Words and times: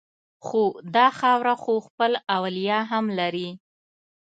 خو 0.45 0.61
دا 0.95 1.07
خاوره 1.19 1.55
خو 1.63 1.73
خپل 1.87 2.11
اولیاء 2.37 2.83
هم 2.91 3.05
لري 3.19 3.49